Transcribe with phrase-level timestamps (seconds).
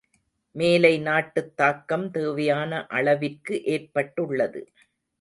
[0.55, 4.63] மேலை நாட்டுத் தாக்கம் தேவையான அளவிற்கு ஏற்பட்டுள்ளது.